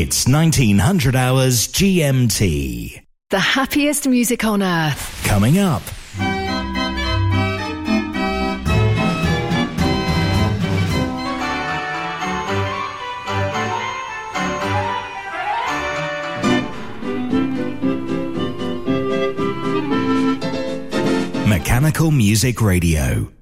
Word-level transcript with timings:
It's 0.00 0.28
1900 0.28 1.16
hours 1.16 1.66
GMT. 1.66 3.02
The 3.30 3.40
happiest 3.40 4.06
music 4.06 4.44
on 4.44 4.62
earth. 4.62 5.24
Coming 5.24 5.58
up. 5.58 5.82
Mechanical 21.48 22.12
Music 22.12 22.62
Radio. 22.62 23.32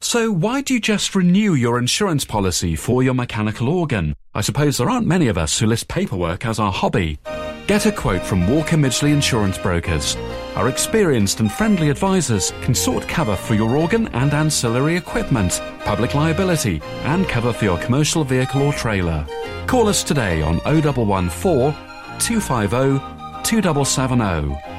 So, 0.00 0.32
why 0.32 0.62
do 0.62 0.74
you 0.74 0.80
just 0.80 1.14
renew 1.14 1.54
your 1.54 1.78
insurance 1.78 2.24
policy 2.24 2.74
for 2.74 3.04
your 3.04 3.14
mechanical 3.14 3.68
organ? 3.68 4.16
I 4.34 4.40
suppose 4.40 4.78
there 4.78 4.88
aren't 4.88 5.06
many 5.06 5.28
of 5.28 5.36
us 5.36 5.58
who 5.58 5.66
list 5.66 5.88
paperwork 5.88 6.46
as 6.46 6.58
our 6.58 6.72
hobby. 6.72 7.18
Get 7.66 7.84
a 7.84 7.92
quote 7.92 8.22
from 8.22 8.48
Walker 8.48 8.76
Midgley 8.76 9.12
Insurance 9.12 9.58
Brokers. 9.58 10.16
Our 10.56 10.70
experienced 10.70 11.40
and 11.40 11.52
friendly 11.52 11.90
advisors 11.90 12.50
can 12.62 12.74
sort 12.74 13.06
cover 13.06 13.36
for 13.36 13.54
your 13.54 13.76
organ 13.76 14.08
and 14.08 14.32
ancillary 14.32 14.96
equipment, 14.96 15.60
public 15.84 16.14
liability, 16.14 16.80
and 17.04 17.28
cover 17.28 17.52
for 17.52 17.66
your 17.66 17.78
commercial 17.78 18.24
vehicle 18.24 18.62
or 18.62 18.72
trailer. 18.72 19.26
Call 19.66 19.86
us 19.86 20.02
today 20.02 20.40
on 20.40 20.58
0114 20.60 21.72
250 22.18 22.98
2770. 23.44 24.72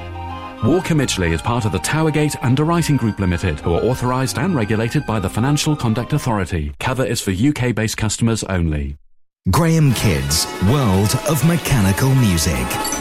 Walker 0.68 0.94
Midgley 0.94 1.32
is 1.32 1.42
part 1.42 1.64
of 1.64 1.70
the 1.70 1.78
Towergate 1.78 2.36
Underwriting 2.42 2.96
Group 2.96 3.20
Limited, 3.20 3.60
who 3.60 3.74
are 3.74 3.84
authorised 3.84 4.38
and 4.38 4.56
regulated 4.56 5.06
by 5.06 5.20
the 5.20 5.30
Financial 5.30 5.76
Conduct 5.76 6.12
Authority. 6.12 6.72
Cover 6.80 7.04
is 7.04 7.20
for 7.20 7.30
UK 7.30 7.72
based 7.72 7.96
customers 7.96 8.42
only. 8.44 8.96
Graham 9.50 9.92
Kidd's 9.92 10.46
World 10.70 11.20
of 11.28 11.46
Mechanical 11.46 12.14
Music. 12.14 12.93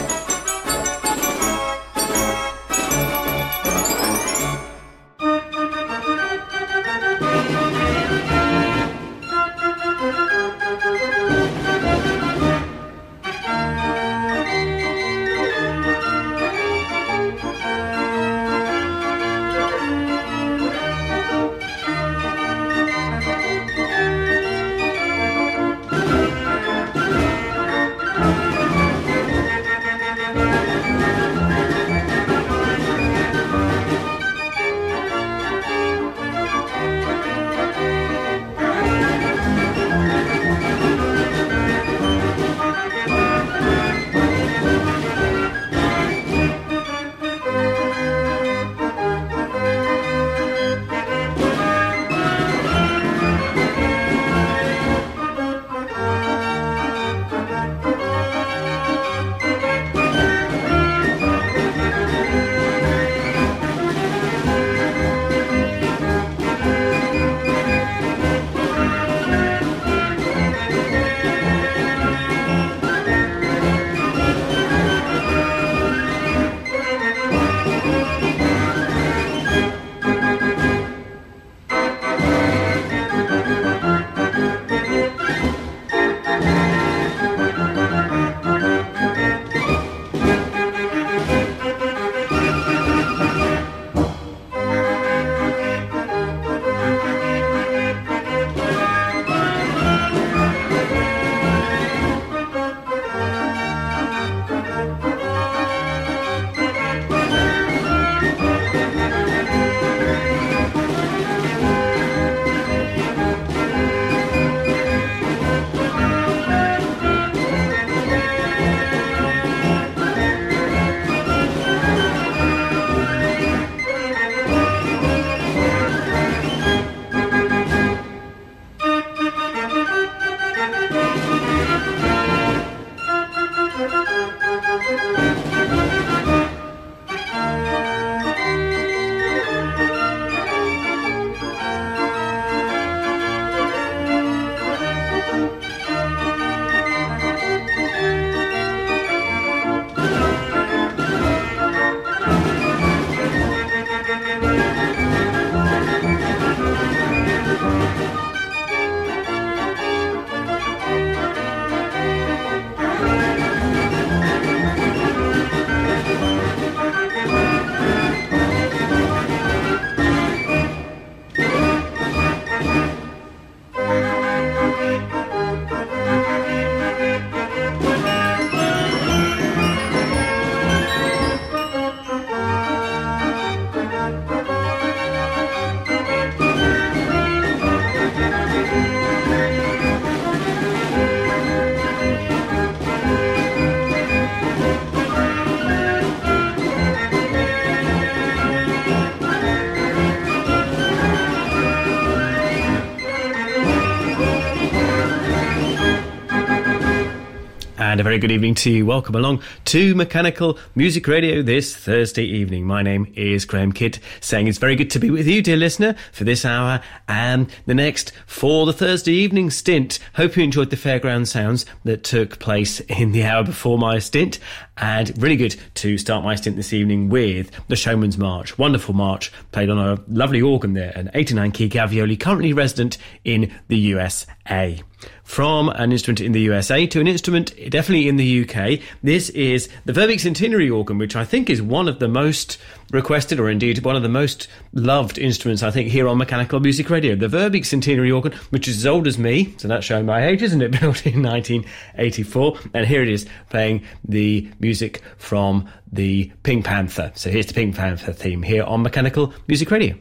Very 208.13 208.21
good 208.21 208.31
evening 208.31 208.53
to 208.53 208.69
you. 208.69 208.85
Welcome 208.85 209.15
along 209.15 209.41
to 209.65 209.95
Mechanical 209.95 210.59
Music 210.75 211.07
Radio 211.07 211.41
this 211.41 211.75
Thursday 211.75 212.25
evening. 212.25 212.63
My 212.63 212.83
name 212.83 213.11
is 213.15 213.43
Graham 213.43 213.71
Kidd, 213.71 213.97
saying 214.21 214.47
it's 214.47 214.59
very 214.59 214.75
good 214.75 214.91
to 214.91 214.99
be 214.99 215.09
with 215.09 215.25
you, 215.25 215.41
dear 215.41 215.57
listener, 215.57 215.95
for 216.11 216.23
this 216.23 216.45
hour 216.45 216.79
and 217.07 217.49
the 217.65 217.73
next 217.73 218.11
for 218.27 218.67
the 218.67 218.71
Thursday 218.71 219.13
evening 219.13 219.49
stint. 219.49 219.97
Hope 220.13 220.37
you 220.37 220.43
enjoyed 220.43 220.69
the 220.69 220.75
fairground 220.75 221.25
sounds 221.25 221.65
that 221.85 222.03
took 222.03 222.37
place 222.37 222.81
in 222.81 223.13
the 223.13 223.23
hour 223.23 223.43
before 223.43 223.79
my 223.79 223.97
stint. 223.97 224.37
And 224.77 225.11
really 225.19 225.35
good 225.35 225.55
to 225.73 225.97
start 225.97 226.23
my 226.23 226.35
stint 226.35 226.55
this 226.55 226.71
evening 226.71 227.09
with 227.09 227.49
the 227.67 227.75
Showman's 227.75 228.19
March. 228.19 228.59
Wonderful 228.59 228.93
march 228.93 229.31
played 229.51 229.71
on 229.71 229.79
a 229.79 229.99
lovely 230.07 230.39
organ 230.39 230.73
there, 230.73 230.93
an 230.95 231.09
89 231.15 231.51
key 231.51 231.67
Gavioli, 231.67 232.19
currently 232.19 232.53
resident 232.53 232.99
in 233.25 233.51
the 233.69 233.77
USA 233.77 234.83
from 235.23 235.69
an 235.69 235.91
instrument 235.91 236.21
in 236.21 236.33
the 236.33 236.41
USA 236.41 236.85
to 236.85 236.99
an 236.99 237.07
instrument 237.07 237.53
definitely 237.69 238.07
in 238.07 238.17
the 238.17 238.43
UK. 238.43 238.79
This 239.01 239.29
is 239.29 239.69
the 239.85 239.93
Verbeeck 239.93 240.19
Centenary 240.19 240.69
organ, 240.69 240.97
which 240.97 241.15
I 241.15 241.25
think 241.25 241.49
is 241.49 241.61
one 241.61 241.87
of 241.87 241.99
the 241.99 242.07
most 242.07 242.57
requested, 242.91 243.39
or 243.39 243.49
indeed 243.49 243.83
one 243.83 243.95
of 243.95 244.03
the 244.03 244.09
most 244.09 244.47
loved 244.73 245.17
instruments, 245.17 245.63
I 245.63 245.71
think, 245.71 245.89
here 245.89 246.07
on 246.07 246.17
Mechanical 246.17 246.59
Music 246.59 246.89
Radio. 246.89 247.15
The 247.15 247.27
Verbeeck 247.27 247.65
Centenary 247.65 248.11
organ, 248.11 248.33
which 248.49 248.67
is 248.67 248.77
as 248.77 248.85
old 248.85 249.07
as 249.07 249.17
me, 249.17 249.53
so 249.57 249.67
that's 249.67 249.85
showing 249.85 250.05
my 250.05 250.25
age, 250.25 250.41
isn't 250.41 250.61
it? 250.61 250.71
Built 250.79 251.05
in 251.05 251.23
1984. 251.23 252.59
And 252.73 252.85
here 252.85 253.01
it 253.01 253.09
is 253.09 253.25
playing 253.49 253.83
the 254.07 254.49
music 254.59 255.01
from 255.17 255.67
the 255.91 256.31
Pink 256.43 256.65
Panther. 256.65 257.11
So 257.15 257.29
here's 257.29 257.47
the 257.47 257.53
Pink 257.53 257.75
Panther 257.75 258.13
theme 258.13 258.43
here 258.43 258.63
on 258.63 258.83
Mechanical 258.83 259.33
Music 259.47 259.71
Radio. 259.71 259.95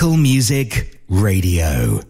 Mechanical 0.00 0.16
Music 0.16 0.98
Radio. 1.10 2.09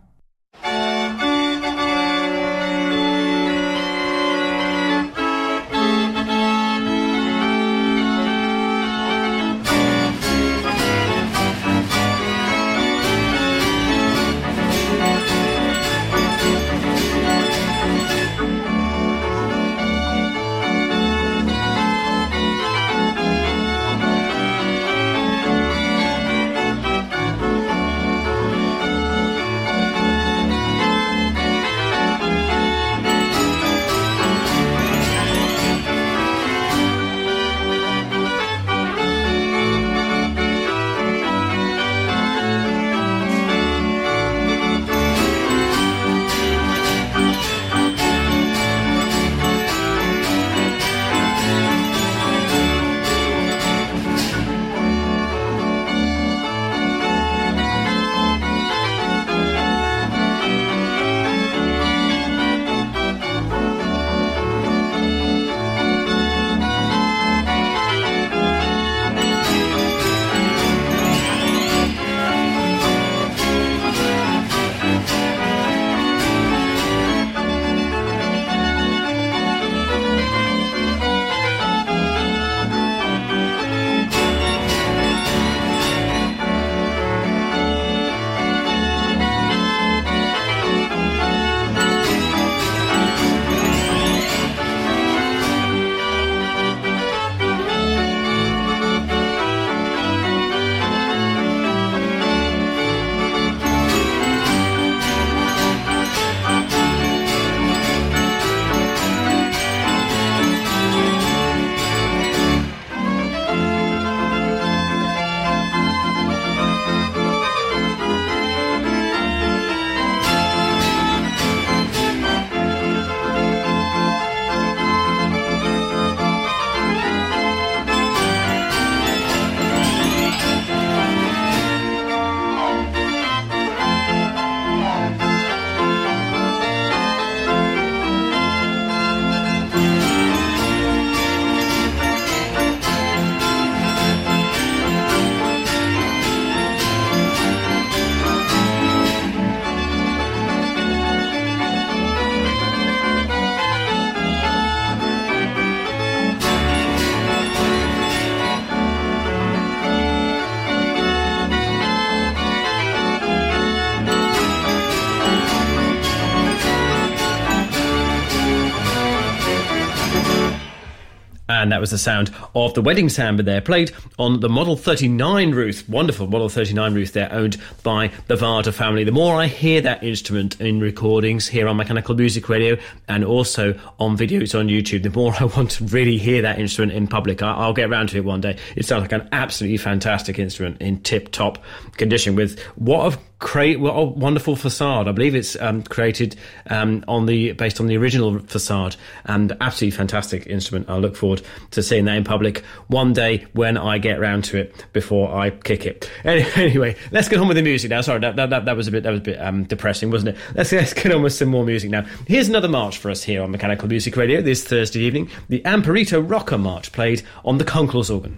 was 171.81 171.91
the 171.91 171.97
sound 171.97 172.33
of 172.55 172.73
the 172.73 172.81
wedding 172.81 173.09
samba 173.09 173.43
there, 173.43 173.59
played 173.59 173.91
on 174.17 174.39
the 174.39 174.47
Model 174.47 174.77
39 174.77 175.51
Ruth, 175.51 175.87
wonderful 175.89 176.27
Model 176.27 176.47
39 176.47 176.93
Ruth 176.93 177.13
there, 177.13 177.31
owned 177.33 177.57
by 177.83 178.11
the 178.27 178.35
Varda 178.35 178.73
family. 178.73 179.03
The 179.03 179.11
more 179.11 179.35
I 179.35 179.47
hear 179.47 179.81
that 179.81 180.03
instrument 180.03 180.61
in 180.61 180.79
recordings 180.79 181.47
here 181.47 181.67
on 181.67 181.77
Mechanical 181.77 182.15
Music 182.15 182.47
Radio 182.47 182.77
and 183.07 183.25
also 183.25 183.77
on 183.99 184.17
videos 184.17 184.57
on 184.57 184.67
YouTube, 184.67 185.03
the 185.03 185.09
more 185.09 185.33
I 185.39 185.45
want 185.45 185.71
to 185.71 185.85
really 185.85 186.17
hear 186.17 186.41
that 186.43 186.59
instrument 186.59 186.93
in 186.93 187.07
public. 187.07 187.41
I, 187.41 187.65
will 187.65 187.73
get 187.73 187.89
around 187.89 188.09
to 188.09 188.17
it 188.17 188.25
one 188.25 188.41
day. 188.41 188.57
It 188.75 188.85
sounds 188.85 189.01
like 189.01 189.11
an 189.11 189.27
absolutely 189.31 189.77
fantastic 189.77 190.39
instrument 190.39 190.81
in 190.81 191.01
tip 191.01 191.31
top 191.31 191.57
condition 191.97 192.35
with 192.35 192.59
what 192.75 193.13
a 193.13 193.19
great, 193.41 193.79
what 193.79 193.91
a 193.93 194.03
wonderful 194.03 194.55
facade. 194.55 195.07
I 195.09 195.11
believe 195.11 195.35
it's 195.35 195.59
um, 195.59 195.81
created 195.81 196.37
um, 196.69 197.03
on 197.07 197.25
the 197.25 197.51
based 197.53 197.81
on 197.81 197.87
the 197.87 197.97
original 197.97 198.39
facade 198.39 198.95
and 199.25 199.57
absolutely 199.59 199.97
fantastic 199.97 200.47
instrument. 200.47 200.89
I 200.89 200.97
look 200.97 201.17
forward 201.17 201.41
to 201.71 201.83
seeing 201.83 202.05
that 202.05 202.15
in 202.15 202.23
public 202.23 202.59
one 202.87 203.11
day 203.11 203.47
when 203.53 203.77
I 203.77 203.97
get 203.97 204.19
round 204.19 204.45
to 204.45 204.57
it 204.59 204.85
before 204.93 205.35
I 205.35 205.49
kick 205.49 205.85
it. 205.85 206.09
Anyway, 206.61 206.95
let's 207.11 207.27
get 207.27 207.39
on 207.39 207.47
with 207.47 207.57
the 207.57 207.63
music 207.63 207.89
now. 207.89 208.01
Sorry, 208.01 208.19
that, 208.19 208.35
that, 208.35 208.65
that 208.65 208.77
was 208.77 208.87
a 208.87 208.91
bit 208.91 209.03
that 209.03 209.09
was 209.09 209.19
a 209.19 209.23
bit 209.23 209.41
um, 209.41 209.63
depressing, 209.63 210.11
wasn't 210.11 210.37
it? 210.37 210.41
Let's, 210.55 210.71
let's 210.71 210.93
get 210.93 211.11
on 211.11 211.23
with 211.23 211.33
some 211.33 211.49
more 211.49 211.65
music 211.65 211.89
now. 211.89 212.05
Here's 212.27 212.47
another 212.47 212.67
march 212.67 212.99
for 212.99 213.09
us 213.09 213.23
here 213.23 213.41
on 213.41 213.49
Mechanical 213.51 213.87
Music 213.87 214.15
Radio 214.15 214.41
this 214.41 214.63
Thursday 214.63 214.99
evening. 214.99 215.29
The 215.49 215.61
Amparito 215.61 216.21
Roca 216.27 216.57
March 216.57 216.91
played 216.91 217.23
on 217.43 217.57
the 217.57 217.65
Conkles 217.65 218.11
organ. 218.11 218.37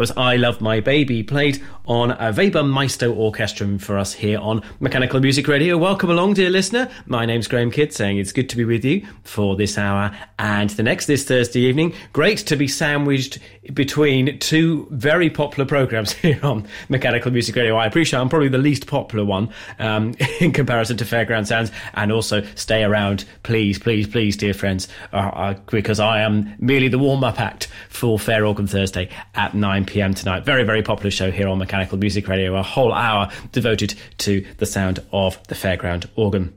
Was 0.00 0.12
I 0.16 0.36
Love 0.36 0.62
My 0.62 0.80
Baby, 0.80 1.22
played 1.22 1.62
on 1.90 2.12
a 2.12 2.32
Weber 2.32 2.62
Maesto 2.62 3.12
Orchestrion 3.12 3.76
for 3.76 3.98
us 3.98 4.12
here 4.12 4.38
on 4.38 4.62
Mechanical 4.78 5.18
Music 5.18 5.48
Radio. 5.48 5.76
Welcome 5.76 6.08
along, 6.08 6.34
dear 6.34 6.48
listener. 6.48 6.88
My 7.06 7.26
name's 7.26 7.48
Graham 7.48 7.72
Kidd, 7.72 7.92
saying 7.92 8.18
it's 8.18 8.30
good 8.30 8.48
to 8.50 8.56
be 8.56 8.64
with 8.64 8.84
you 8.84 9.04
for 9.24 9.56
this 9.56 9.76
hour 9.76 10.16
and 10.38 10.70
the 10.70 10.84
next 10.84 11.06
this 11.06 11.24
Thursday 11.24 11.62
evening. 11.62 11.92
Great 12.12 12.38
to 12.38 12.54
be 12.54 12.68
sandwiched 12.68 13.40
between 13.74 14.38
two 14.38 14.86
very 14.92 15.28
popular 15.30 15.66
programs 15.66 16.12
here 16.22 16.38
on 16.44 16.64
Mechanical 16.88 17.32
Music 17.32 17.56
Radio. 17.56 17.74
I 17.74 17.86
appreciate 17.86 18.20
I'm 18.20 18.28
probably 18.28 18.50
the 18.50 18.58
least 18.58 18.86
popular 18.86 19.24
one 19.24 19.52
um, 19.80 20.14
in 20.40 20.52
comparison 20.52 20.96
to 20.98 21.04
Fairground 21.04 21.48
Sounds, 21.48 21.72
and 21.94 22.12
also 22.12 22.44
stay 22.54 22.84
around, 22.84 23.24
please, 23.42 23.80
please, 23.80 24.06
please, 24.06 24.36
dear 24.36 24.54
friends, 24.54 24.86
uh, 25.12 25.16
uh, 25.16 25.54
because 25.66 25.98
I 25.98 26.20
am 26.20 26.54
merely 26.60 26.86
the 26.86 27.00
warm 27.00 27.24
up 27.24 27.40
act 27.40 27.66
for 27.88 28.16
Fair 28.16 28.46
Organ 28.46 28.68
Thursday 28.68 29.08
at 29.34 29.56
9 29.56 29.86
pm 29.86 30.14
tonight. 30.14 30.44
Very, 30.44 30.62
very 30.62 30.84
popular 30.84 31.10
show 31.10 31.32
here 31.32 31.48
on 31.48 31.58
Mechanical 31.58 31.79
Music 31.96 32.28
Radio. 32.28 32.56
A 32.56 32.62
whole 32.62 32.92
hour 32.92 33.30
devoted 33.52 33.94
to 34.18 34.44
the 34.58 34.66
sound 34.66 35.00
of 35.12 35.42
the 35.48 35.54
fairground 35.54 36.06
organ. 36.16 36.56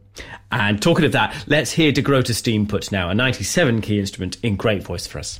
And 0.52 0.82
talking 0.82 1.06
of 1.06 1.12
that, 1.14 1.36
let's 1.48 1.72
hear 1.72 1.92
De 1.92 2.02
Steam 2.34 2.68
put 2.68 2.92
now, 2.92 3.10
a 3.10 3.16
97 3.16 3.82
key 3.82 4.00
instrument 4.00 4.38
in 4.44 4.56
great 4.56 4.84
voice 4.84 5.08
for 5.08 5.20
us. 5.20 5.40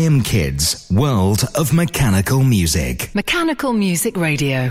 Graham 0.00 0.22
Kidd's 0.22 0.90
World 0.90 1.44
of 1.56 1.74
Mechanical 1.74 2.42
Music. 2.42 3.14
Mechanical 3.14 3.74
Music 3.74 4.16
Radio. 4.16 4.70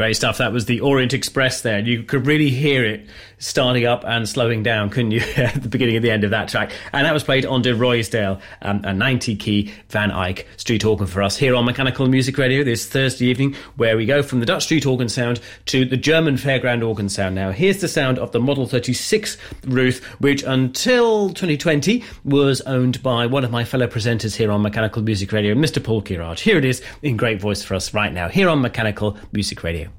Great 0.00 0.16
stuff. 0.16 0.38
That 0.38 0.50
was 0.50 0.64
the 0.64 0.80
Orient 0.80 1.12
Express 1.12 1.60
there. 1.60 1.78
You 1.78 2.02
could 2.02 2.26
really 2.26 2.48
hear 2.48 2.86
it 2.86 3.06
starting 3.36 3.84
up 3.84 4.02
and 4.06 4.26
slowing 4.26 4.62
down, 4.62 4.88
couldn't 4.88 5.10
you, 5.10 5.20
at 5.36 5.62
the 5.62 5.68
beginning 5.68 5.94
and 5.94 6.02
the 6.02 6.10
end 6.10 6.24
of 6.24 6.30
that 6.30 6.48
track? 6.48 6.72
And 6.94 7.04
that 7.04 7.12
was 7.12 7.22
played 7.22 7.44
on 7.44 7.60
De 7.60 7.74
Ruysdael, 7.74 8.40
um, 8.62 8.82
a 8.84 8.94
90 8.94 9.36
key 9.36 9.70
Van 9.90 10.10
Eyck 10.10 10.46
street 10.56 10.86
organ 10.86 11.06
for 11.06 11.22
us 11.22 11.36
here 11.36 11.54
on 11.54 11.66
Mechanical 11.66 12.08
Music 12.08 12.38
Radio 12.38 12.64
this 12.64 12.86
Thursday 12.86 13.26
evening, 13.26 13.54
where 13.76 13.94
we 13.94 14.06
go 14.06 14.22
from 14.22 14.40
the 14.40 14.46
Dutch 14.46 14.62
street 14.62 14.86
organ 14.86 15.10
sound 15.10 15.38
to 15.66 15.84
the 15.84 15.98
German 15.98 16.36
fairground 16.36 16.82
organ 16.82 17.10
sound. 17.10 17.34
Now, 17.34 17.50
here's 17.50 17.82
the 17.82 17.88
sound 17.88 18.18
of 18.18 18.32
the 18.32 18.40
Model 18.40 18.64
36 18.64 19.36
Ruth, 19.66 20.02
which 20.18 20.42
until 20.44 21.28
2020 21.28 22.02
was 22.24 22.62
owned 22.62 23.02
by 23.02 23.26
one 23.26 23.44
of 23.44 23.50
my 23.50 23.64
fellow 23.64 23.86
presenters 23.86 24.34
here 24.34 24.50
on 24.50 24.62
Mechanical 24.62 25.02
Music 25.02 25.30
Radio, 25.30 25.54
Mr. 25.54 25.84
Paul 25.84 26.00
Kerridge. 26.00 26.40
Here 26.40 26.56
it 26.56 26.64
is 26.64 26.82
in 27.02 27.18
great 27.18 27.38
voice 27.38 27.62
for 27.62 27.74
us 27.74 27.92
right 27.92 28.14
now, 28.14 28.30
here 28.30 28.48
on 28.48 28.62
Mechanical 28.62 29.18
Music 29.30 29.62
Radio. 29.62 29.89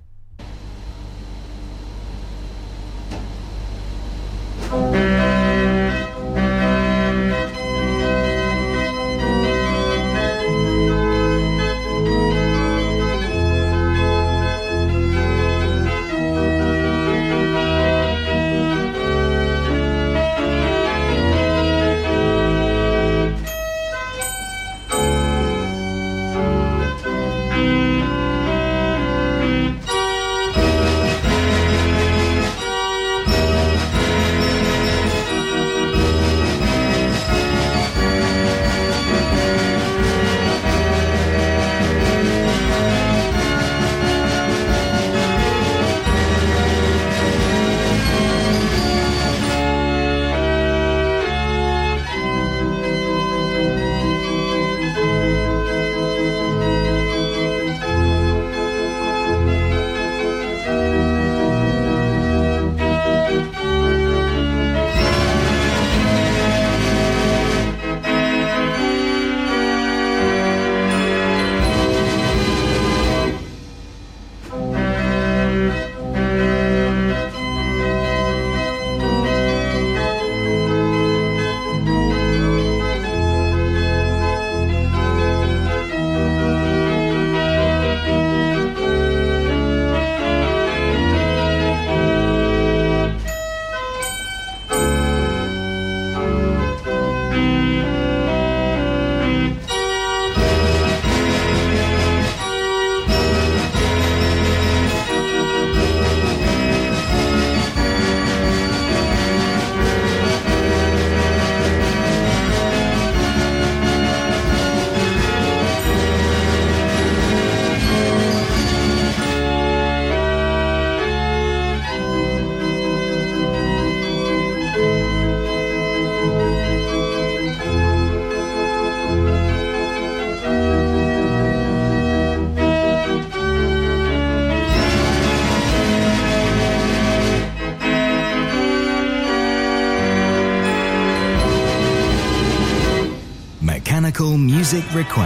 Music 145.01 145.17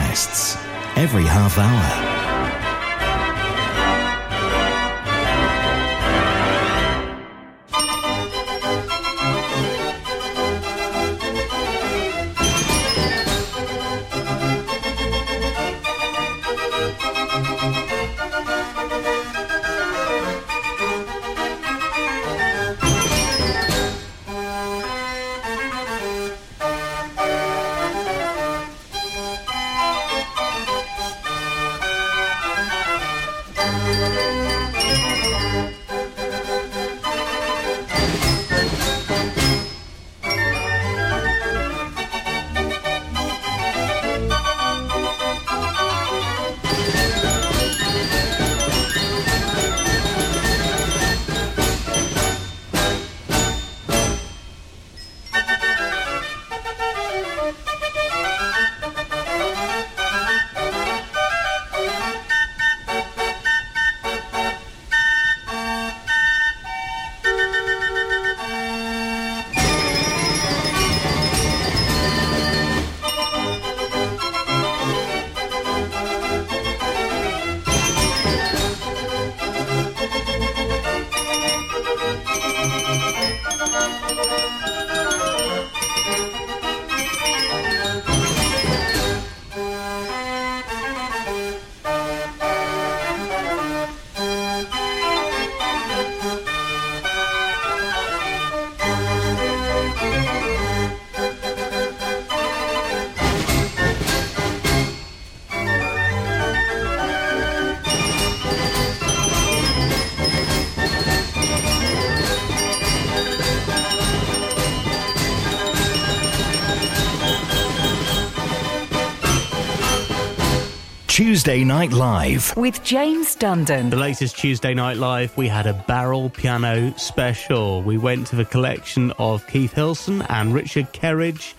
Tuesday 121.45 121.63
Night 121.63 121.91
Live. 121.91 122.57
With 122.57 122.83
James 122.83 123.35
Dundon. 123.35 123.91
The 123.91 123.97
latest 123.97 124.35
Tuesday 124.35 124.73
Night 124.73 124.97
Live, 124.97 125.37
we 125.37 125.47
had 125.47 125.67
a 125.67 125.75
barrel 125.87 126.31
piano 126.31 126.91
special. 126.97 127.83
We 127.83 127.99
went 127.99 128.25
to 128.27 128.35
the 128.35 128.45
collection 128.45 129.11
of 129.19 129.45
Keith 129.45 129.73
Hilson 129.73 130.23
and 130.23 130.55
Richard 130.55 130.91
Kerridge. 130.91 131.53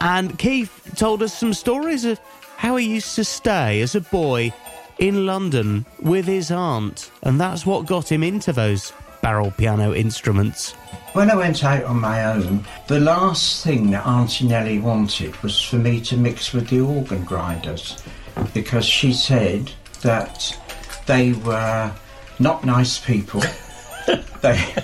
And 0.00 0.36
Keith 0.36 0.94
told 0.96 1.22
us 1.22 1.32
some 1.32 1.54
stories 1.54 2.04
of 2.04 2.18
how 2.56 2.74
he 2.74 2.92
used 2.92 3.14
to 3.14 3.24
stay 3.24 3.80
as 3.82 3.94
a 3.94 4.00
boy 4.00 4.52
in 4.98 5.26
London 5.26 5.86
with 6.00 6.26
his 6.26 6.50
aunt. 6.50 7.12
And 7.22 7.40
that's 7.40 7.64
what 7.64 7.86
got 7.86 8.10
him 8.10 8.24
into 8.24 8.52
those 8.52 8.92
barrel 9.22 9.52
piano 9.52 9.94
instruments. 9.94 10.72
When 11.12 11.30
I 11.30 11.36
went 11.36 11.62
out 11.62 11.84
on 11.84 12.00
my 12.00 12.24
own, 12.24 12.64
the 12.88 12.98
last 12.98 13.62
thing 13.62 13.92
that 13.92 14.04
Auntie 14.04 14.48
Nellie 14.48 14.80
wanted 14.80 15.40
was 15.40 15.60
for 15.60 15.76
me 15.76 16.00
to 16.00 16.16
mix 16.16 16.52
with 16.52 16.66
the 16.68 16.80
organ 16.80 17.22
grinders 17.22 18.02
because 18.54 18.84
she 18.84 19.12
said 19.12 19.70
that 20.02 20.56
they 21.06 21.32
were 21.32 21.92
not 22.38 22.64
nice 22.64 22.98
people. 22.98 23.42
they 24.40 24.74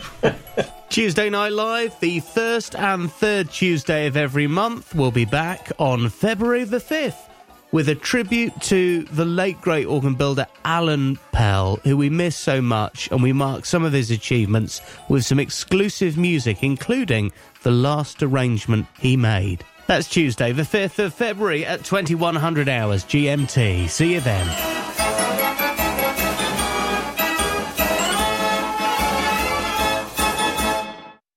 Tuesday 0.88 1.28
Night 1.28 1.52
Live, 1.52 1.98
the 2.00 2.20
first 2.20 2.74
and 2.74 3.12
third 3.12 3.50
Tuesday 3.50 4.06
of 4.06 4.16
every 4.16 4.46
month, 4.46 4.94
will 4.94 5.10
be 5.10 5.24
back 5.24 5.70
on 5.78 6.08
February 6.08 6.64
the 6.64 6.78
5th 6.78 7.28
with 7.72 7.88
a 7.88 7.94
tribute 7.94 8.58
to 8.62 9.02
the 9.04 9.24
late 9.24 9.60
great 9.60 9.86
organ 9.86 10.14
builder 10.14 10.46
Alan 10.64 11.18
Pell, 11.32 11.76
who 11.84 11.96
we 11.96 12.08
miss 12.08 12.36
so 12.36 12.62
much, 12.62 13.10
and 13.10 13.22
we 13.22 13.32
mark 13.32 13.66
some 13.66 13.84
of 13.84 13.92
his 13.92 14.10
achievements 14.10 14.80
with 15.08 15.24
some 15.24 15.40
exclusive 15.40 16.16
music, 16.16 16.62
including 16.62 17.32
the 17.62 17.70
last 17.70 18.22
arrangement 18.22 18.86
he 18.98 19.16
made. 19.16 19.64
That's 19.87 20.09
Tuesday, 20.09 20.53
the 20.53 20.62
5th 20.62 20.99
of 21.05 21.14
February 21.14 21.64
at 21.64 21.84
2100 21.84 22.68
hours 22.68 23.05
GMT. 23.05 23.89
See 23.89 24.14
you 24.14 24.20
then. 24.20 24.47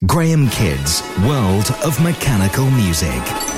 Graham 0.07 0.49
Kidd's 0.49 1.03
World 1.19 1.69
of 1.83 2.01
Mechanical 2.01 2.69
Music. 2.71 3.48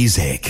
Music 0.00 0.49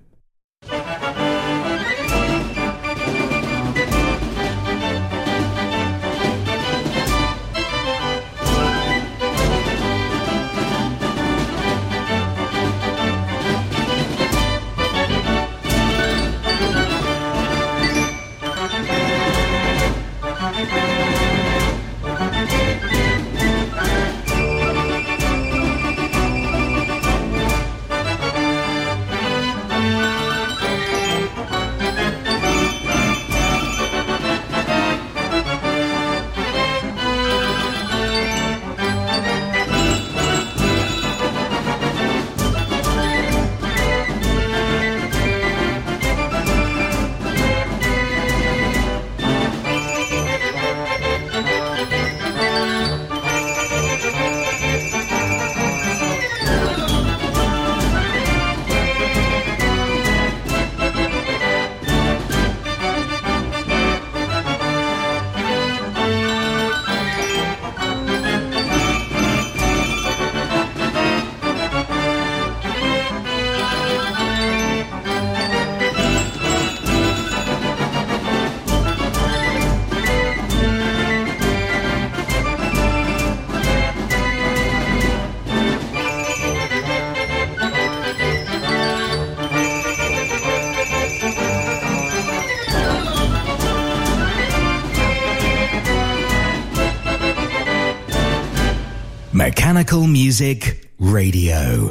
Music 100.31 100.87
Radio. 100.97 101.90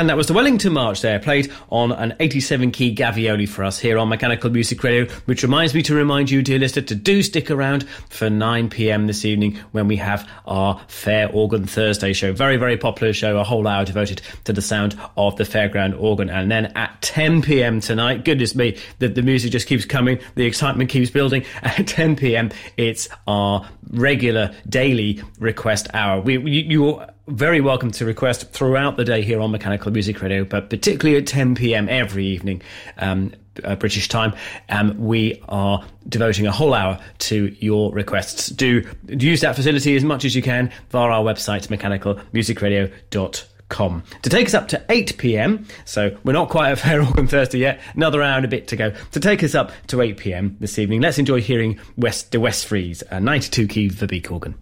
And 0.00 0.08
that 0.08 0.16
was 0.16 0.28
the 0.28 0.32
Wellington 0.32 0.72
March 0.72 1.02
there, 1.02 1.18
played 1.18 1.52
on 1.68 1.92
an 1.92 2.14
87 2.18 2.70
key 2.70 2.94
Gavioli 2.94 3.46
for 3.46 3.64
us 3.64 3.78
here 3.78 3.98
on 3.98 4.08
Mechanical 4.08 4.48
Music 4.48 4.82
Radio, 4.82 5.04
which 5.26 5.42
reminds 5.42 5.74
me 5.74 5.82
to 5.82 5.94
remind 5.94 6.30
you, 6.30 6.40
dear 6.40 6.58
listener, 6.58 6.80
to 6.80 6.94
do 6.94 7.22
stick 7.22 7.50
around 7.50 7.86
for 8.08 8.30
9 8.30 8.70
pm 8.70 9.08
this 9.08 9.26
evening 9.26 9.56
when 9.72 9.88
we 9.88 9.96
have 9.96 10.26
our 10.46 10.80
Fair 10.88 11.28
Organ 11.30 11.66
Thursday 11.66 12.14
show. 12.14 12.32
Very, 12.32 12.56
very 12.56 12.78
popular 12.78 13.12
show, 13.12 13.38
a 13.38 13.44
whole 13.44 13.68
hour 13.68 13.84
devoted 13.84 14.22
to 14.44 14.54
the 14.54 14.62
sound 14.62 14.98
of 15.18 15.36
the 15.36 15.44
fairground 15.44 16.00
organ. 16.00 16.30
And 16.30 16.50
then 16.50 16.72
at 16.76 17.02
10 17.02 17.42
pm 17.42 17.80
tonight, 17.80 18.24
goodness 18.24 18.54
me, 18.54 18.78
the, 19.00 19.08
the 19.08 19.20
music 19.20 19.52
just 19.52 19.68
keeps 19.68 19.84
coming, 19.84 20.18
the 20.34 20.46
excitement 20.46 20.88
keeps 20.88 21.10
building. 21.10 21.44
At 21.62 21.86
10 21.86 22.16
pm, 22.16 22.52
it's 22.78 23.10
our 23.26 23.68
regular 23.90 24.54
daily 24.66 25.22
request 25.38 25.88
hour. 25.92 26.22
We, 26.22 26.38
you, 26.38 26.62
you 26.62 27.02
very 27.30 27.60
welcome 27.60 27.90
to 27.92 28.04
request 28.04 28.50
throughout 28.52 28.96
the 28.96 29.04
day 29.04 29.22
here 29.22 29.40
on 29.40 29.52
Mechanical 29.52 29.92
Music 29.92 30.20
Radio, 30.20 30.44
but 30.44 30.68
particularly 30.68 31.16
at 31.18 31.26
10 31.26 31.54
p.m. 31.54 31.88
every 31.88 32.26
evening, 32.26 32.60
um, 32.98 33.32
uh, 33.62 33.76
British 33.76 34.08
time, 34.08 34.34
um, 34.68 34.98
we 34.98 35.40
are 35.48 35.84
devoting 36.08 36.46
a 36.46 36.52
whole 36.52 36.74
hour 36.74 36.98
to 37.18 37.54
your 37.60 37.92
requests. 37.92 38.48
Do 38.48 38.84
use 39.08 39.42
that 39.42 39.54
facility 39.54 39.94
as 39.96 40.04
much 40.04 40.24
as 40.24 40.34
you 40.34 40.42
can 40.42 40.72
via 40.90 41.08
our 41.08 41.22
website, 41.22 41.68
mechanicalmusicradio.com. 41.68 44.02
To 44.22 44.30
take 44.30 44.46
us 44.46 44.54
up 44.54 44.66
to 44.68 44.84
8 44.88 45.16
pm, 45.16 45.64
so 45.84 46.16
we're 46.24 46.32
not 46.32 46.48
quite 46.48 46.72
at 46.72 46.78
Fair 46.80 47.02
Organ 47.02 47.28
Thursday 47.28 47.58
yet, 47.58 47.80
another 47.94 48.20
hour 48.22 48.36
and 48.36 48.44
a 48.44 48.48
bit 48.48 48.66
to 48.68 48.76
go. 48.76 48.92
To 49.12 49.20
take 49.20 49.44
us 49.44 49.54
up 49.54 49.70
to 49.86 50.00
8 50.00 50.16
pm 50.16 50.56
this 50.58 50.76
evening, 50.78 51.00
let's 51.00 51.18
enjoy 51.18 51.40
hearing 51.40 51.78
West, 51.96 52.32
the 52.32 52.40
West 52.40 52.66
Freeze, 52.66 53.04
a 53.10 53.20
92 53.20 53.68
key 53.68 53.88
Verbeeck 53.88 54.32
organ. 54.32 54.56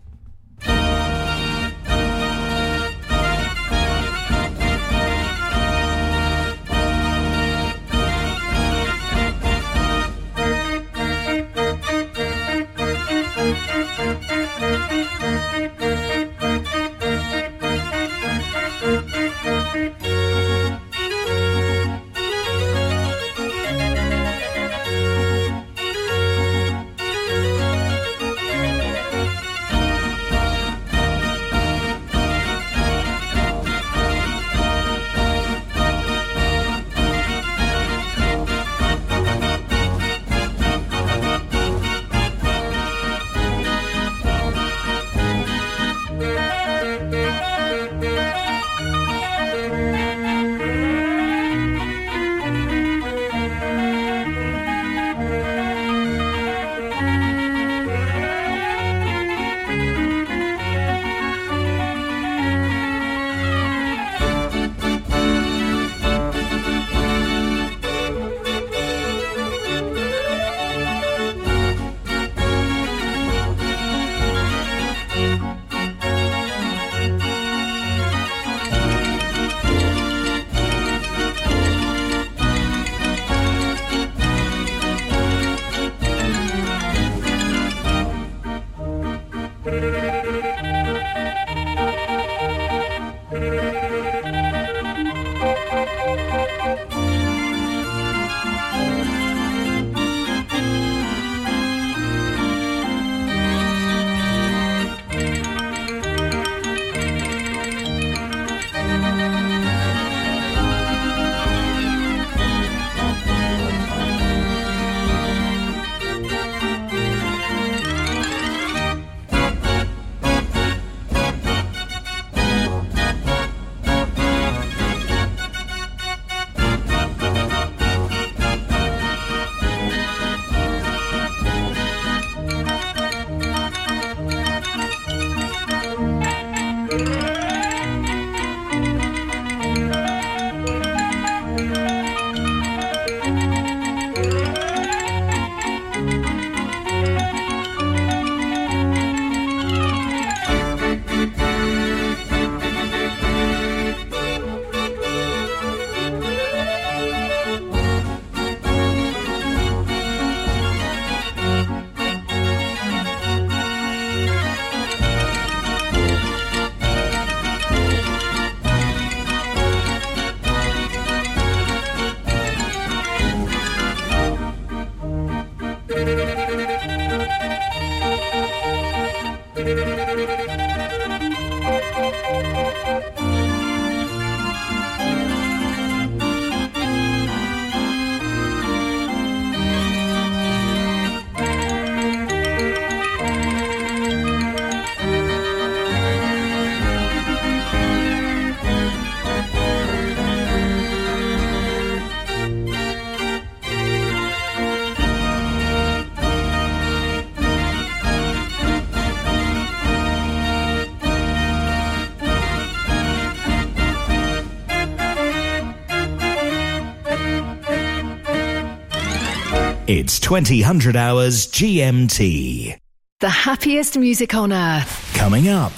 2000 220.28 220.94
hours 220.94 221.46
GMT. 221.46 222.76
The 223.20 223.28
happiest 223.30 223.96
music 223.96 224.34
on 224.34 224.52
earth. 224.52 225.10
Coming 225.14 225.48
up. 225.48 225.72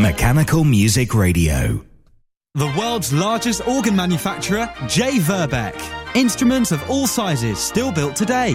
Mechanical 0.00 0.64
Music 0.64 1.14
Radio. 1.14 1.84
The 2.54 2.74
world's 2.76 3.12
largest 3.12 3.64
organ 3.68 3.94
manufacturer, 3.94 4.68
J. 4.88 5.18
Verbeeck. 5.18 5.80
Instruments 6.14 6.72
of 6.72 6.90
all 6.90 7.06
sizes 7.06 7.58
still 7.58 7.90
built 7.90 8.14
today. 8.14 8.54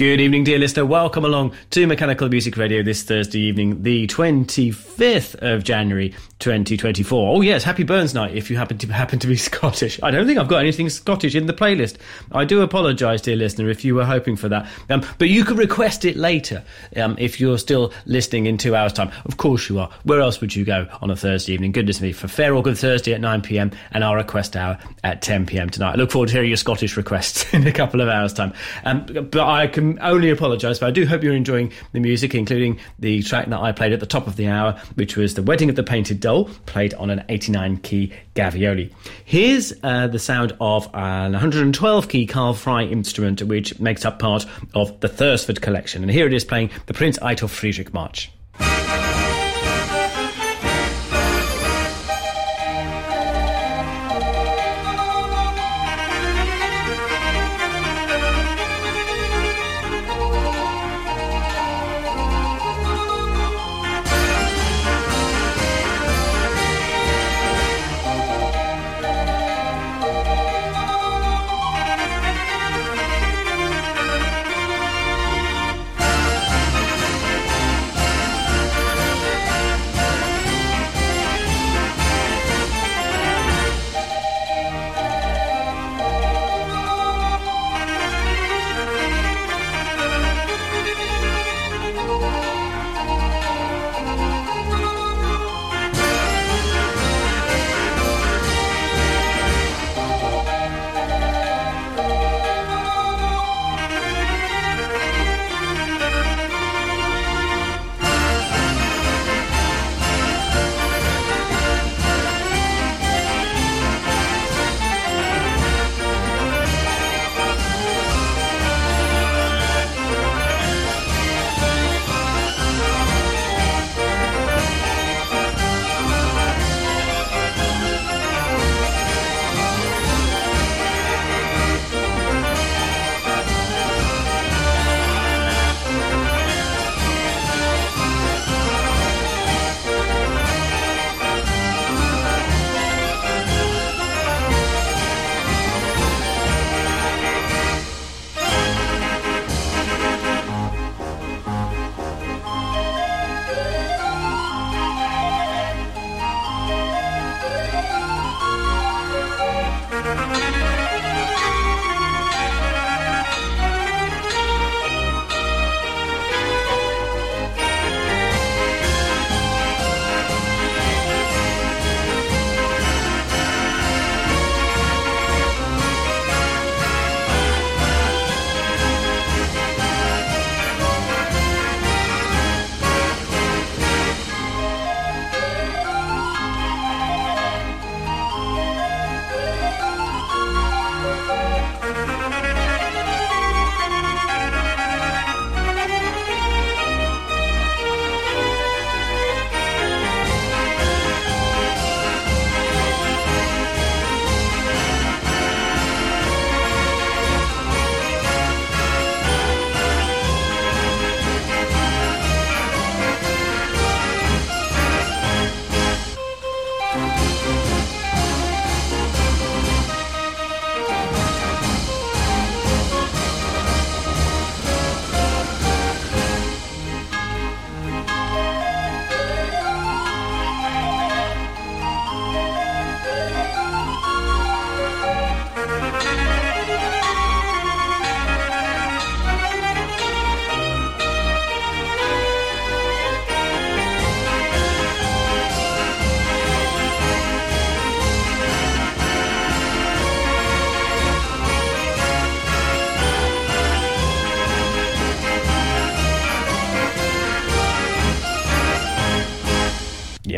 Good 0.00 0.18
evening, 0.18 0.44
dear 0.44 0.58
listener. 0.58 0.86
Welcome 0.86 1.26
along 1.26 1.52
to 1.72 1.86
Mechanical 1.86 2.30
Music 2.30 2.56
Radio 2.56 2.82
this 2.82 3.02
Thursday 3.02 3.40
evening, 3.40 3.82
the 3.82 4.06
25th 5.00 5.34
of 5.36 5.64
January 5.64 6.14
2024. 6.40 7.36
Oh, 7.36 7.40
yes, 7.40 7.64
happy 7.64 7.84
Burns 7.84 8.12
Night 8.12 8.34
if 8.34 8.50
you 8.50 8.56
happen 8.56 8.76
to 8.78 8.92
happen 8.92 9.18
to 9.18 9.26
be 9.26 9.36
Scottish. 9.50 9.98
I 10.02 10.10
don't 10.10 10.26
think 10.26 10.38
I've 10.38 10.48
got 10.48 10.58
anything 10.58 10.88
Scottish 10.90 11.34
in 11.34 11.46
the 11.46 11.54
playlist. 11.54 11.96
I 12.32 12.44
do 12.44 12.60
apologise, 12.60 13.22
dear 13.22 13.36
listener, 13.36 13.70
if 13.70 13.84
you 13.84 13.94
were 13.94 14.04
hoping 14.04 14.36
for 14.36 14.48
that. 14.50 14.68
Um, 14.90 15.02
but 15.18 15.28
you 15.28 15.44
could 15.44 15.58
request 15.58 16.04
it 16.04 16.16
later 16.16 16.62
um, 16.96 17.16
if 17.18 17.40
you're 17.40 17.58
still 17.58 17.92
listening 18.04 18.46
in 18.46 18.58
two 18.58 18.76
hours' 18.76 18.92
time. 18.92 19.10
Of 19.24 19.38
course 19.38 19.68
you 19.68 19.78
are. 19.78 19.90
Where 20.04 20.20
else 20.20 20.40
would 20.40 20.54
you 20.54 20.64
go 20.64 20.86
on 21.00 21.10
a 21.10 21.16
Thursday 21.16 21.54
evening? 21.54 21.72
Goodness 21.72 22.00
me, 22.00 22.12
for 22.12 22.28
Fair 22.28 22.54
Organ 22.54 22.74
Thursday 22.74 23.14
at 23.14 23.20
9 23.20 23.40
pm 23.42 23.70
and 23.92 24.04
our 24.04 24.16
request 24.16 24.56
hour 24.56 24.78
at 25.02 25.22
10 25.22 25.46
pm 25.46 25.70
tonight. 25.70 25.92
I 25.92 25.96
look 25.96 26.10
forward 26.10 26.28
to 26.28 26.34
hearing 26.34 26.50
your 26.50 26.58
Scottish 26.58 26.96
requests 26.96 27.52
in 27.54 27.66
a 27.66 27.72
couple 27.72 28.00
of 28.02 28.08
hours' 28.08 28.34
time. 28.34 28.52
Um, 28.84 29.06
but 29.30 29.46
I 29.46 29.66
can 29.66 29.98
only 30.00 30.30
apologise, 30.30 30.78
but 30.78 30.86
I 30.86 30.90
do 30.90 31.06
hope 31.06 31.22
you're 31.22 31.34
enjoying 31.34 31.72
the 31.92 32.00
music, 32.00 32.34
including 32.34 32.78
the 32.98 33.22
track 33.22 33.48
that 33.48 33.60
I 33.60 33.72
played 33.72 33.92
at 33.92 34.00
the 34.00 34.06
top 34.06 34.26
of 34.26 34.36
the 34.36 34.48
hour, 34.48 34.80
which 34.94 35.16
was 35.16 35.34
The 35.34 35.42
Wedding 35.42 35.70
of 35.70 35.76
the 35.76 35.82
Painted 35.82 36.20
Doll, 36.20 36.44
played 36.66 36.94
on 36.94 37.10
an 37.10 37.24
89 37.28 37.78
key 37.78 38.12
Gavioli. 38.34 38.92
Here's 39.24 39.72
uh, 39.82 40.06
the 40.08 40.18
sound 40.18 40.56
of 40.60 40.88
an 40.94 41.32
112 41.32 42.08
key 42.08 42.26
Carl 42.26 42.54
Frei 42.54 42.86
instrument, 42.86 43.42
which 43.42 43.78
makes 43.80 44.04
up 44.04 44.18
part 44.18 44.46
of 44.74 44.98
the 45.00 45.08
Thursford 45.08 45.60
collection. 45.60 46.02
And 46.02 46.10
here 46.10 46.26
it 46.26 46.32
is 46.32 46.44
playing 46.44 46.70
the 46.86 46.94
Prince 46.94 47.18
Eitel 47.18 47.48
Friedrich 47.48 47.92
March. 47.92 48.30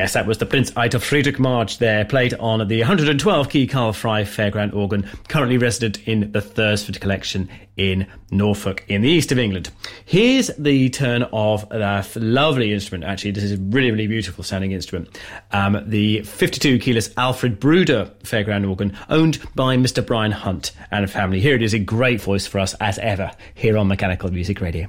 Yes, 0.03 0.15
that 0.15 0.27
was 0.27 0.39
the 0.39 0.47
Prince 0.47 0.73
Eitel 0.73 1.01
Friedrich 1.01 1.39
March 1.39 1.79
there, 1.79 2.05
played 2.05 2.35
on 2.35 2.67
the 2.67 2.81
112 2.81 3.49
key 3.49 3.69
Carl 3.69 3.93
Frei 3.93 4.25
Fairground 4.25 4.75
organ, 4.75 5.09
currently 5.29 5.59
resident 5.59 6.09
in 6.09 6.33
the 6.33 6.41
Thursford 6.41 7.01
Collection 7.01 7.49
in 7.77 8.09
Norfolk, 8.33 8.85
in 8.89 9.03
the 9.03 9.09
east 9.09 9.31
of 9.31 9.39
England. 9.39 9.71
Here's 10.05 10.49
the 10.59 10.91
turn 10.91 11.23
of 11.33 11.71
a 11.71 12.05
lovely 12.17 12.73
instrument, 12.73 13.05
actually. 13.05 13.31
This 13.31 13.45
is 13.45 13.53
a 13.53 13.59
really, 13.59 13.93
really 13.93 14.09
beautiful 14.09 14.43
sounding 14.43 14.73
instrument. 14.73 15.17
Um, 15.53 15.81
the 15.87 16.23
52 16.23 16.81
keyless 16.81 17.15
Alfred 17.17 17.61
Bruder 17.61 18.11
Fairground 18.25 18.69
organ, 18.69 18.99
owned 19.09 19.39
by 19.55 19.77
Mr. 19.77 20.05
Brian 20.05 20.33
Hunt 20.33 20.73
and 20.91 21.09
family. 21.09 21.39
Here 21.39 21.55
it 21.55 21.63
is 21.63 21.75
in 21.75 21.85
great 21.85 22.21
voice 22.21 22.45
for 22.45 22.59
us, 22.59 22.75
as 22.81 22.99
ever, 22.99 23.31
here 23.55 23.79
on 23.79 23.87
Mechanical 23.87 24.33
Music 24.33 24.61
Radio. 24.61 24.89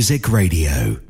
Music 0.00 0.30
Radio. 0.30 1.09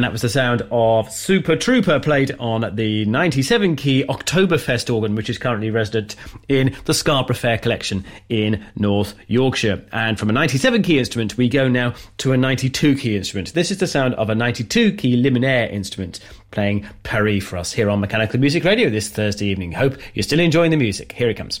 And 0.00 0.04
that 0.06 0.12
was 0.12 0.22
the 0.22 0.30
sound 0.30 0.62
of 0.70 1.12
Super 1.12 1.56
Trooper 1.56 2.00
played 2.00 2.34
on 2.40 2.74
the 2.74 3.04
97 3.04 3.76
key 3.76 4.02
Oktoberfest 4.04 4.90
organ, 4.90 5.14
which 5.14 5.28
is 5.28 5.36
currently 5.36 5.68
resident 5.68 6.16
in 6.48 6.74
the 6.86 6.94
Scarborough 6.94 7.36
Fair 7.36 7.58
collection 7.58 8.06
in 8.30 8.64
North 8.76 9.14
Yorkshire. 9.26 9.84
And 9.92 10.18
from 10.18 10.30
a 10.30 10.32
97 10.32 10.80
key 10.84 10.98
instrument, 10.98 11.36
we 11.36 11.50
go 11.50 11.68
now 11.68 11.92
to 12.16 12.32
a 12.32 12.38
92 12.38 12.96
key 12.96 13.14
instrument. 13.14 13.52
This 13.52 13.70
is 13.70 13.76
the 13.76 13.86
sound 13.86 14.14
of 14.14 14.30
a 14.30 14.34
92 14.34 14.94
key 14.94 15.22
Limonaire 15.22 15.70
instrument 15.70 16.18
playing 16.50 16.86
Paris 17.02 17.44
for 17.44 17.58
us 17.58 17.70
here 17.70 17.90
on 17.90 18.00
Mechanical 18.00 18.40
Music 18.40 18.64
Radio 18.64 18.88
this 18.88 19.10
Thursday 19.10 19.48
evening. 19.48 19.72
Hope 19.72 19.98
you're 20.14 20.22
still 20.22 20.40
enjoying 20.40 20.70
the 20.70 20.78
music. 20.78 21.12
Here 21.12 21.28
it 21.28 21.36
comes. 21.36 21.60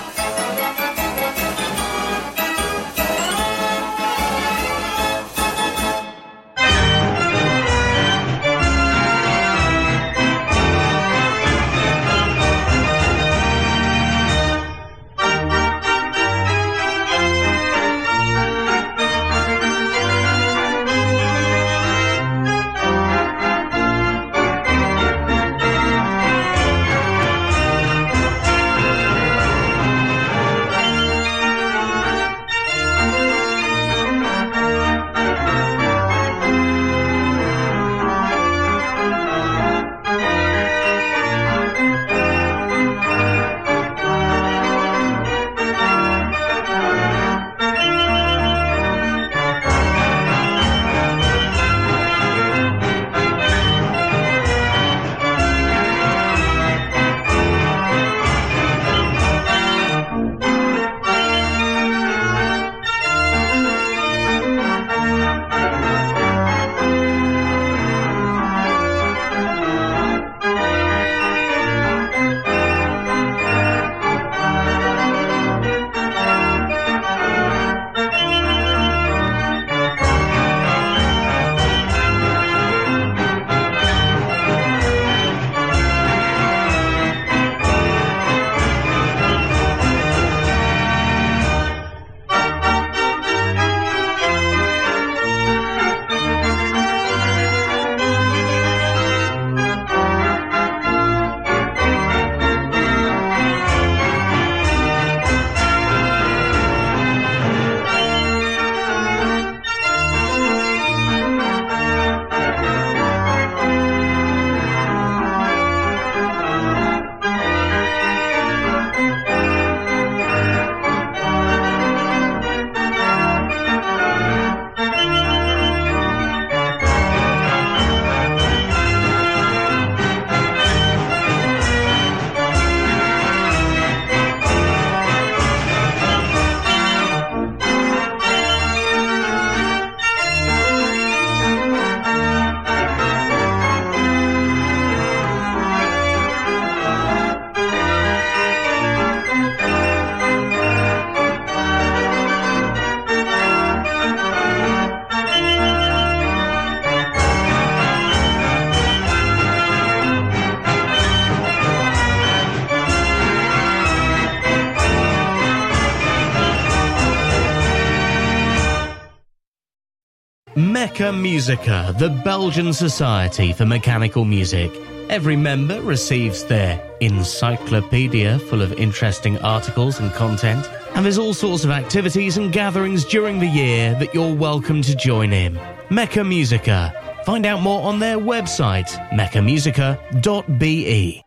Musica, 171.31 171.95
the 171.97 172.09
Belgian 172.09 172.73
Society 172.73 173.53
for 173.53 173.65
Mechanical 173.65 174.25
Music. 174.25 174.69
Every 175.07 175.37
member 175.37 175.79
receives 175.79 176.43
their 176.43 176.83
encyclopedia 176.99 178.37
full 178.37 178.61
of 178.61 178.73
interesting 178.73 179.37
articles 179.37 180.01
and 180.01 180.11
content, 180.11 180.69
and 180.93 181.05
there's 181.05 181.17
all 181.17 181.33
sorts 181.33 181.63
of 181.63 181.71
activities 181.71 182.35
and 182.35 182.51
gatherings 182.51 183.05
during 183.05 183.39
the 183.39 183.47
year 183.47 183.95
that 183.95 184.13
you're 184.13 184.35
welcome 184.35 184.81
to 184.81 184.93
join 184.93 185.31
in. 185.31 185.55
Mecha 185.89 186.27
Musica. 186.27 186.93
Find 187.25 187.45
out 187.45 187.61
more 187.61 187.81
on 187.83 187.99
their 187.99 188.17
website, 188.17 188.89
mechamusica.be. 189.11 191.23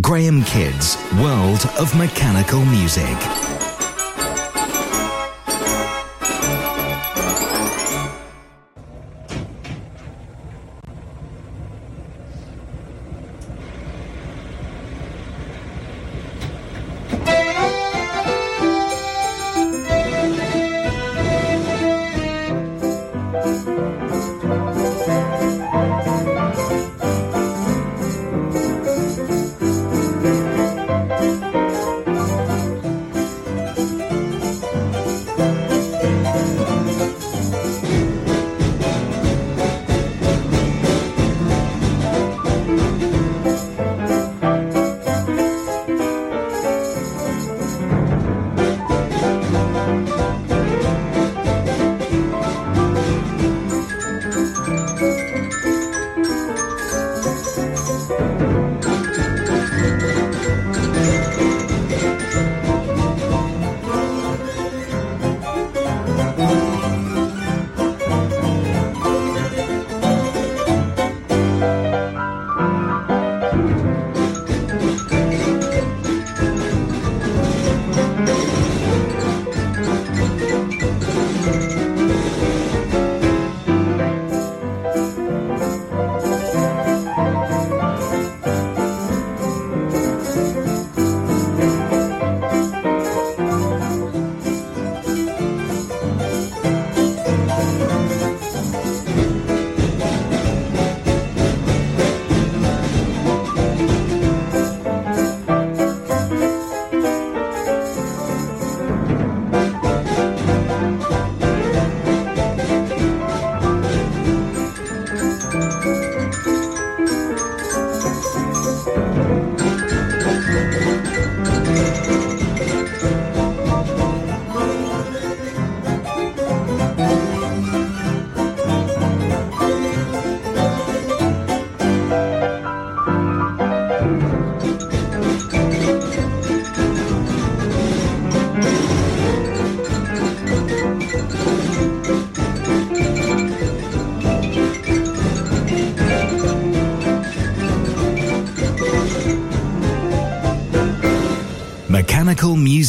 Graham 0.00 0.44
Kidd's 0.44 0.96
World 1.14 1.68
of 1.80 1.98
Mechanical 1.98 2.64
Music. 2.64 3.41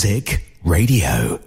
Music 0.03 0.43
Radio. 0.65 1.43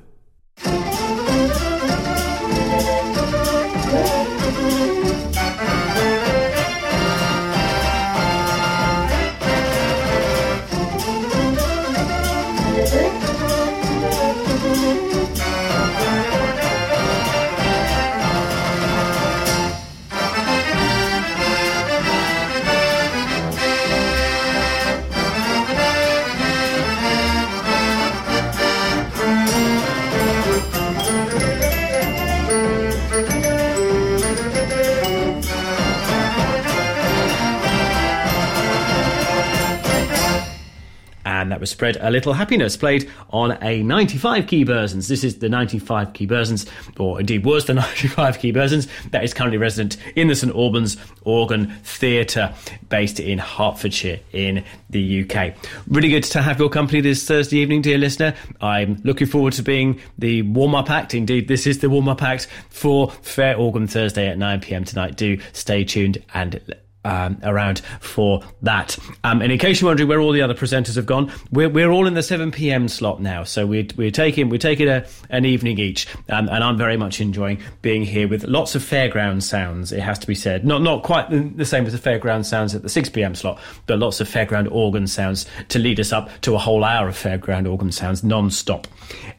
Spread 41.76 41.98
a 42.00 42.10
little 42.10 42.32
happiness 42.32 42.74
played 42.74 43.06
on 43.28 43.62
a 43.62 43.82
95 43.82 44.46
key 44.46 44.64
Bursens. 44.64 45.08
This 45.08 45.22
is 45.22 45.40
the 45.40 45.50
95 45.50 46.14
key 46.14 46.26
Bursens, 46.26 46.66
or 46.98 47.20
indeed 47.20 47.44
was 47.44 47.66
the 47.66 47.74
95 47.74 48.38
key 48.38 48.50
Bursens, 48.50 48.88
that 49.10 49.22
is 49.22 49.34
currently 49.34 49.58
resident 49.58 49.98
in 50.14 50.28
the 50.28 50.34
St 50.34 50.54
Albans 50.54 50.96
Organ 51.24 51.66
Theatre, 51.84 52.54
based 52.88 53.20
in 53.20 53.38
Hertfordshire 53.38 54.20
in 54.32 54.64
the 54.88 55.22
UK. 55.22 55.54
Really 55.86 56.08
good 56.08 56.24
to 56.24 56.40
have 56.40 56.58
your 56.58 56.70
company 56.70 57.02
this 57.02 57.26
Thursday 57.28 57.58
evening, 57.58 57.82
dear 57.82 57.98
listener. 57.98 58.34
I'm 58.62 58.98
looking 59.04 59.26
forward 59.26 59.52
to 59.52 59.62
being 59.62 60.00
the 60.16 60.40
warm 60.40 60.74
up 60.74 60.88
act. 60.88 61.12
Indeed, 61.12 61.46
this 61.46 61.66
is 61.66 61.80
the 61.80 61.90
warm 61.90 62.08
up 62.08 62.22
act 62.22 62.46
for 62.70 63.10
Fair 63.10 63.54
Organ 63.54 63.86
Thursday 63.86 64.28
at 64.28 64.38
9 64.38 64.60
pm 64.62 64.84
tonight. 64.84 65.18
Do 65.18 65.38
stay 65.52 65.84
tuned 65.84 66.24
and 66.32 66.58
um, 67.06 67.38
around 67.42 67.80
for 68.00 68.42
that. 68.62 68.98
Um, 69.24 69.40
and 69.40 69.52
in 69.52 69.58
case 69.58 69.80
you're 69.80 69.88
wondering 69.88 70.08
where 70.08 70.20
all 70.20 70.32
the 70.32 70.42
other 70.42 70.54
presenters 70.54 70.96
have 70.96 71.06
gone, 71.06 71.32
we're, 71.52 71.68
we're 71.68 71.90
all 71.90 72.06
in 72.06 72.14
the 72.14 72.22
7 72.22 72.50
p.m. 72.50 72.88
slot 72.88 73.22
now. 73.22 73.44
So 73.44 73.64
we're, 73.66 73.86
we're 73.96 74.10
taking 74.10 74.48
we're 74.48 74.58
taking 74.58 74.88
a, 74.88 75.06
an 75.30 75.44
evening 75.44 75.78
each, 75.78 76.06
um, 76.28 76.48
and 76.48 76.62
I'm 76.64 76.76
very 76.76 76.96
much 76.96 77.20
enjoying 77.20 77.62
being 77.80 78.02
here 78.02 78.28
with 78.28 78.44
lots 78.44 78.74
of 78.74 78.82
fairground 78.82 79.42
sounds. 79.42 79.92
It 79.92 80.00
has 80.00 80.18
to 80.18 80.26
be 80.26 80.34
said, 80.34 80.66
not 80.66 80.82
not 80.82 81.04
quite 81.04 81.30
the 81.56 81.64
same 81.64 81.86
as 81.86 81.98
the 81.98 82.10
fairground 82.10 82.44
sounds 82.44 82.74
at 82.74 82.82
the 82.82 82.88
6 82.88 83.08
p.m. 83.10 83.34
slot, 83.34 83.60
but 83.86 83.98
lots 83.98 84.20
of 84.20 84.28
fairground 84.28 84.70
organ 84.72 85.06
sounds 85.06 85.46
to 85.68 85.78
lead 85.78 86.00
us 86.00 86.12
up 86.12 86.28
to 86.40 86.54
a 86.54 86.58
whole 86.58 86.82
hour 86.82 87.08
of 87.08 87.14
fairground 87.16 87.70
organ 87.70 87.92
sounds 87.92 88.24
non-stop. 88.24 88.88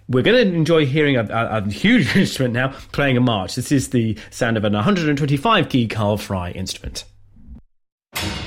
We're 0.07 0.23
going 0.23 0.47
to 0.47 0.55
enjoy 0.55 0.85
hearing 0.85 1.17
a, 1.17 1.23
a, 1.23 1.57
a 1.57 1.69
huge 1.69 2.15
instrument 2.15 2.53
now 2.53 2.69
playing 2.93 3.17
a 3.17 3.21
march. 3.21 3.55
This 3.55 3.73
is 3.73 3.89
the 3.89 4.17
sound 4.29 4.55
of 4.55 4.63
an 4.63 4.73
125 4.73 5.67
key 5.67 5.87
Carl 5.87 6.17
Frei 6.17 6.51
instrument 6.53 7.03
you. 8.15 8.46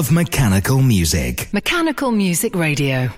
Of 0.00 0.10
Mechanical 0.10 0.80
Music. 0.80 1.52
Mechanical 1.52 2.10
Music 2.10 2.54
Radio. 2.56 3.10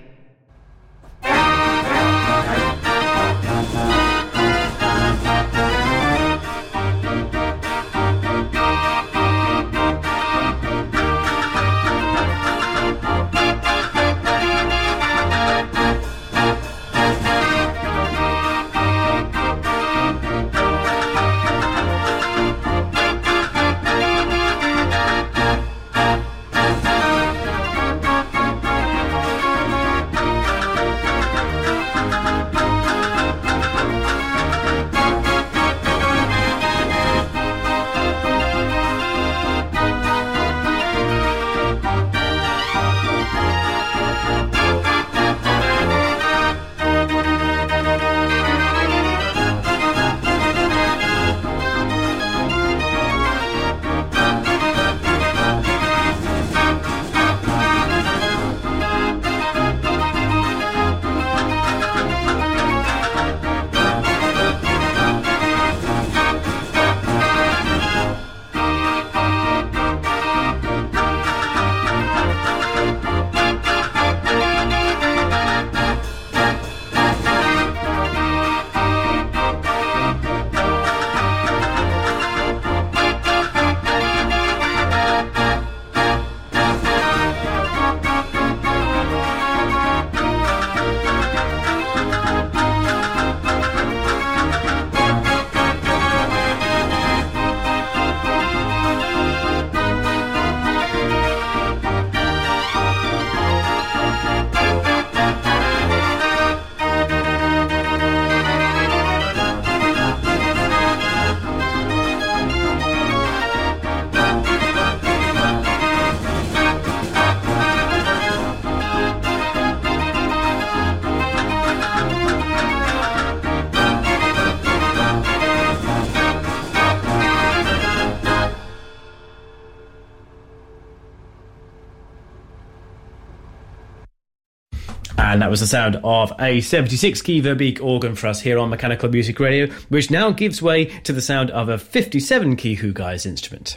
Was 135.53 135.61
the 135.61 135.67
sound 135.67 135.97
of 136.03 136.33
a 136.41 136.63
76 136.63 137.21
key 137.21 137.43
Verbeeck 137.43 137.79
organ 137.83 138.15
for 138.15 138.27
us 138.27 138.41
here 138.41 138.59
on 138.59 138.71
Mechanical 138.71 139.11
Music 139.11 139.39
Radio, 139.39 139.67
which 139.91 140.11
now 140.11 140.31
gives 140.31 140.63
way 140.63 140.87
to 141.01 141.13
the 141.13 141.21
sound 141.21 141.51
of 141.51 141.69
a 141.69 141.77
57 141.77 142.57
key 142.57 142.75
Hughes 142.75 143.27
instrument. 143.27 143.77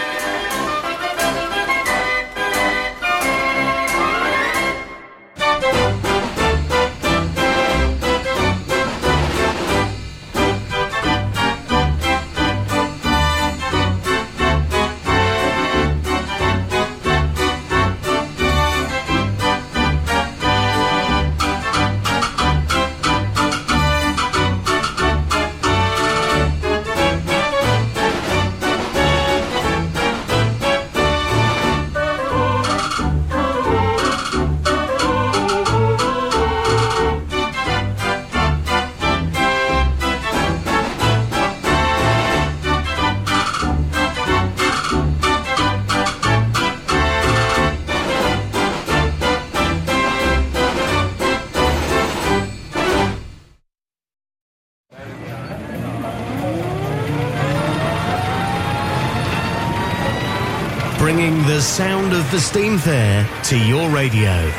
The 62.31 62.39
Steam 62.39 62.77
Fair 62.77 63.27
to 63.43 63.59
your 63.59 63.89
radio. 63.89 64.49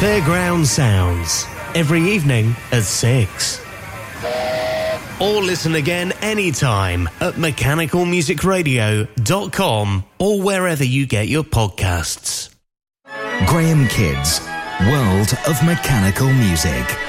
Fairground 0.00 0.66
Sounds, 0.66 1.46
every 1.76 2.02
evening 2.02 2.56
at 2.72 2.82
6. 2.82 3.60
Or 5.20 5.40
listen 5.40 5.76
again 5.76 6.10
anytime 6.20 7.08
at 7.20 7.34
mechanicalmusicradio.com 7.34 10.04
or 10.18 10.42
wherever 10.42 10.82
you 10.82 11.06
get 11.06 11.28
your 11.28 11.44
podcasts. 11.44 12.52
Graham 13.46 13.86
Kidd's, 13.86 14.40
World 14.80 15.32
of 15.46 15.64
Mechanical 15.64 16.32
Music. 16.32 17.01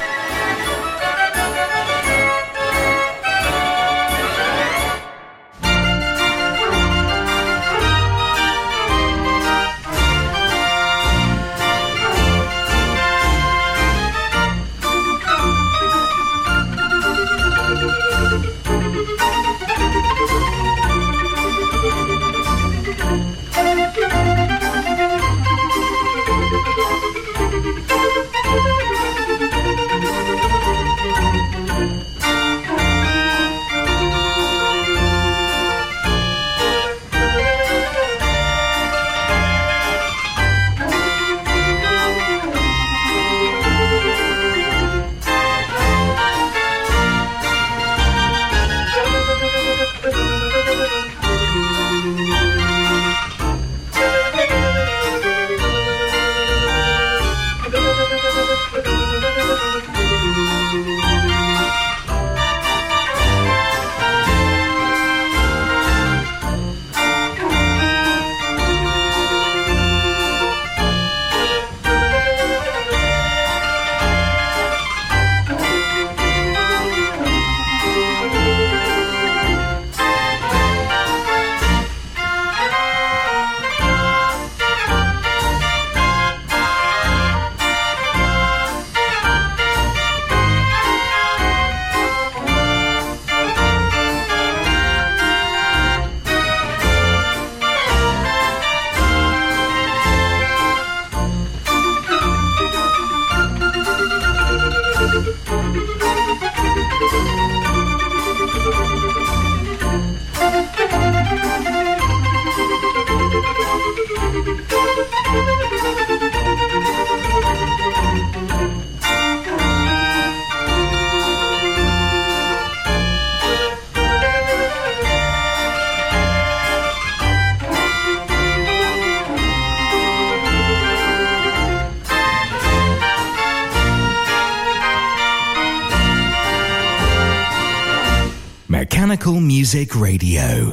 Music 139.74 139.96
Radio. 139.96 140.73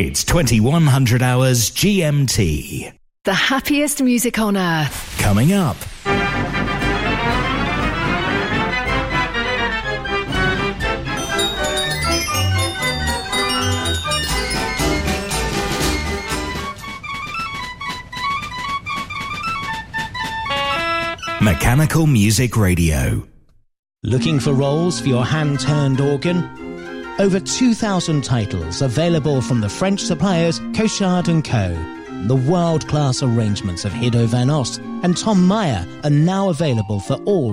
It's 0.00 0.22
2100 0.22 1.22
hours 1.24 1.72
GMT. 1.72 2.96
The 3.24 3.34
happiest 3.34 4.00
music 4.00 4.38
on 4.38 4.56
earth. 4.56 5.18
Coming 5.18 5.52
up. 5.52 5.76
Mechanical 21.42 22.06
Music 22.06 22.56
Radio. 22.56 23.26
Looking 24.04 24.38
for 24.38 24.52
rolls 24.52 25.00
for 25.00 25.08
your 25.08 25.24
hand 25.24 25.58
turned 25.58 26.00
organ? 26.00 26.67
Over 27.20 27.40
2,000 27.40 28.22
titles 28.22 28.80
available 28.80 29.42
from 29.42 29.60
the 29.60 29.68
French 29.68 30.02
suppliers 30.02 30.60
Cochard 30.72 31.26
& 31.26 31.44
Co. 31.44 31.96
The 32.28 32.36
world 32.36 32.86
class 32.86 33.24
arrangements 33.24 33.84
of 33.84 33.90
Hido 33.90 34.26
Van 34.26 34.50
Os 34.50 34.78
and 34.78 35.16
Tom 35.16 35.44
Meyer 35.44 35.84
are 36.04 36.10
now 36.10 36.48
available 36.48 37.00
for 37.00 37.14
all 37.24 37.52